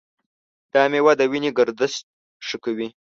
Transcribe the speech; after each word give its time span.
دا 0.73 0.83
میوه 0.91 1.13
د 1.19 1.21
وینې 1.31 1.51
گردش 1.57 1.93
ښه 2.47 2.57
کوي. 2.63 2.87